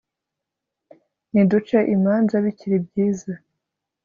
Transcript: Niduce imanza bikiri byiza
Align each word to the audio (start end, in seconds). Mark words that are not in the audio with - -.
Niduce 1.31 1.77
imanza 1.95 2.35
bikiri 2.45 2.77
byiza 2.85 3.33